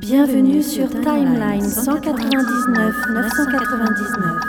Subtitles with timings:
[0.00, 4.42] Bienvenue sur Timeline 199 999.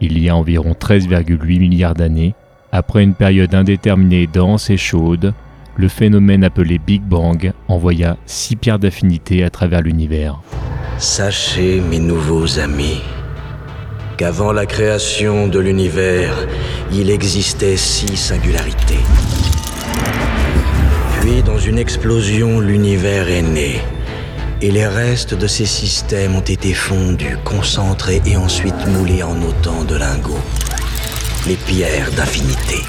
[0.00, 2.34] Il y a environ 13,8 milliards d'années,
[2.72, 5.32] après une période indéterminée dense et chaude,
[5.76, 10.40] le phénomène appelé Big Bang envoya six pierres d'affinité à travers l'univers.
[10.98, 13.02] Sachez, mes nouveaux amis,
[14.16, 16.34] qu'avant la création de l'univers,
[16.92, 18.98] il existait six singularités.
[21.24, 23.80] Dans une explosion, l'univers est né.
[24.60, 29.84] Et les restes de ces systèmes ont été fondus, concentrés et ensuite moulés en autant
[29.84, 30.40] de lingots.
[31.46, 32.82] Les pierres d'infinité.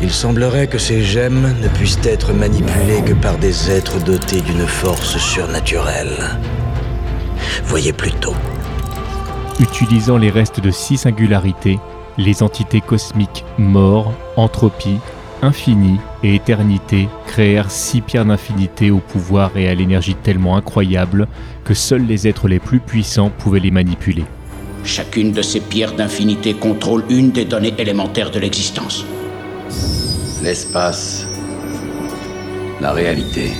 [0.00, 4.66] Il semblerait que ces gemmes ne puissent être manipulées que par des êtres dotés d'une
[4.66, 6.38] force surnaturelle.
[7.64, 8.34] Voyez plutôt.
[9.60, 11.78] Utilisant les restes de six singularités,
[12.16, 15.00] les entités cosmiques mort, entropie,
[15.42, 21.28] infini et éternité créèrent six pierres d'infinité au pouvoir et à l'énergie tellement incroyable
[21.64, 24.24] que seuls les êtres les plus puissants pouvaient les manipuler.
[24.84, 29.04] Chacune de ces pierres d'infinité contrôle une des données élémentaires de l'existence.
[30.42, 31.26] L'espace,
[32.80, 33.50] la réalité,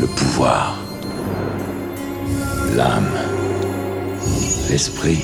[0.00, 0.76] le pouvoir,
[2.76, 3.08] l'âme,
[4.68, 5.22] l'esprit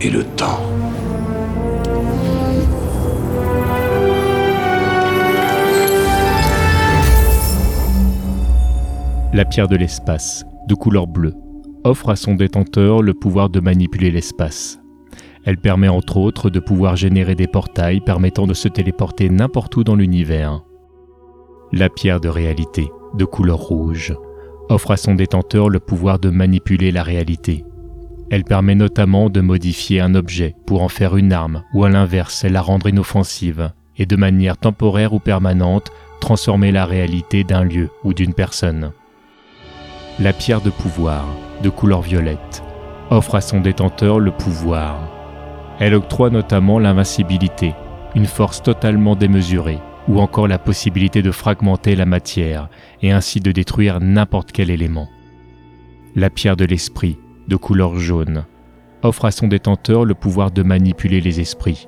[0.00, 0.60] et le temps.
[9.34, 11.34] La pierre de l'espace, de couleur bleue,
[11.84, 14.80] offre à son détenteur le pouvoir de manipuler l'espace.
[15.44, 19.84] Elle permet entre autres de pouvoir générer des portails permettant de se téléporter n'importe où
[19.84, 20.62] dans l'univers.
[21.72, 24.16] La pierre de réalité, de couleur rouge,
[24.70, 27.66] offre à son détenteur le pouvoir de manipuler la réalité.
[28.30, 32.44] Elle permet notamment de modifier un objet pour en faire une arme ou à l'inverse
[32.44, 35.90] la rendre inoffensive et de manière temporaire ou permanente
[36.20, 38.92] transformer la réalité d'un lieu ou d'une personne.
[40.20, 41.28] La pierre de pouvoir,
[41.62, 42.64] de couleur violette,
[43.08, 45.08] offre à son détenteur le pouvoir.
[45.78, 47.72] Elle octroie notamment l'invincibilité,
[48.16, 49.78] une force totalement démesurée,
[50.08, 52.68] ou encore la possibilité de fragmenter la matière
[53.00, 55.08] et ainsi de détruire n'importe quel élément.
[56.16, 58.44] La pierre de l'esprit, de couleur jaune,
[59.04, 61.86] offre à son détenteur le pouvoir de manipuler les esprits.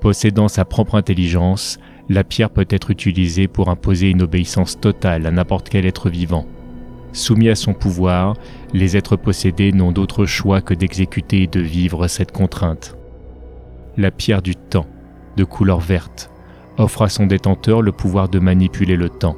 [0.00, 1.78] Possédant sa propre intelligence,
[2.08, 6.46] la pierre peut être utilisée pour imposer une obéissance totale à n'importe quel être vivant.
[7.14, 8.36] Soumis à son pouvoir,
[8.72, 12.96] les êtres possédés n'ont d'autre choix que d'exécuter et de vivre cette contrainte.
[13.96, 14.88] La pierre du temps,
[15.36, 16.28] de couleur verte,
[16.76, 19.36] offre à son détenteur le pouvoir de manipuler le temps.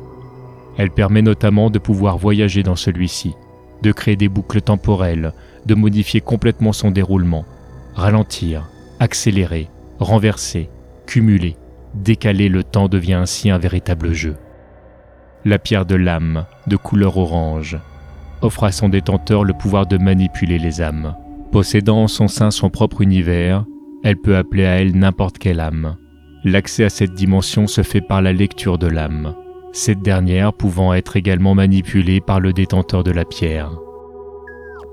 [0.78, 3.34] Elle permet notamment de pouvoir voyager dans celui-ci,
[3.82, 5.34] de créer des boucles temporelles,
[5.66, 7.44] de modifier complètement son déroulement,
[7.94, 8.70] ralentir,
[9.00, 10.70] accélérer, renverser,
[11.06, 11.56] cumuler,
[11.94, 14.36] décaler le temps devient ainsi un véritable jeu.
[15.46, 17.78] La pierre de l'âme, de couleur orange,
[18.42, 21.14] offre à son détenteur le pouvoir de manipuler les âmes.
[21.52, 23.64] Possédant en son sein son propre univers,
[24.02, 25.98] elle peut appeler à elle n'importe quelle âme.
[26.42, 29.36] L'accès à cette dimension se fait par la lecture de l'âme,
[29.70, 33.70] cette dernière pouvant être également manipulée par le détenteur de la pierre.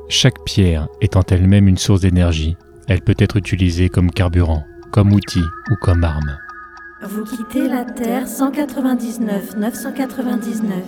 [0.07, 5.41] Chaque pierre étant elle-même une source d'énergie, elle peut être utilisée comme carburant, comme outil
[5.71, 6.37] ou comme arme.
[7.05, 10.83] Vous quittez la Terre 199 999.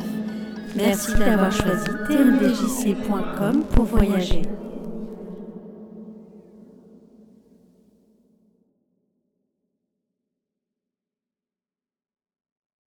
[0.75, 4.43] Merci d'avoir choisi tmdjc.com pour voyager.